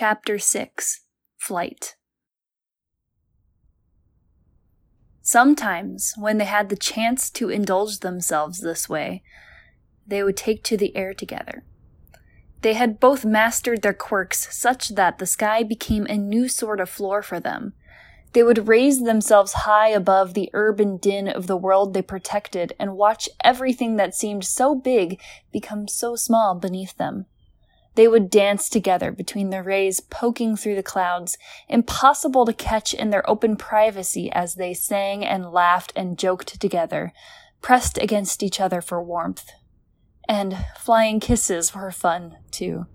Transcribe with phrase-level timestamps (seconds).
[0.00, 1.00] Chapter 6
[1.38, 1.96] Flight
[5.22, 9.24] Sometimes, when they had the chance to indulge themselves this way,
[10.06, 11.64] they would take to the air together.
[12.60, 16.88] They had both mastered their quirks such that the sky became a new sort of
[16.88, 17.72] floor for them.
[18.34, 22.96] They would raise themselves high above the urban din of the world they protected and
[22.96, 25.20] watch everything that seemed so big
[25.50, 27.26] become so small beneath them.
[27.98, 31.36] They would dance together between the rays poking through the clouds,
[31.68, 37.12] impossible to catch in their open privacy as they sang and laughed and joked together,
[37.60, 39.50] pressed against each other for warmth.
[40.28, 42.86] And flying kisses were fun, too.